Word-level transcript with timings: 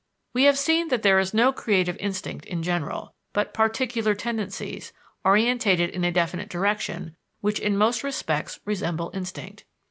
We 0.33 0.45
have 0.45 0.57
seen 0.57 0.87
that 0.87 1.03
there 1.03 1.19
is 1.19 1.31
no 1.31 1.53
creative 1.53 1.95
instinct 1.99 2.45
in 2.45 2.63
general, 2.63 3.13
but 3.33 3.53
particular 3.53 4.15
tendencies, 4.15 4.93
orientated 5.23 5.91
in 5.91 6.03
a 6.03 6.11
definite 6.11 6.49
direction, 6.49 7.15
which 7.41 7.59
in 7.59 7.77
most 7.77 8.03
respects 8.03 8.59
resemble 8.65 9.11
instinct. 9.13 9.63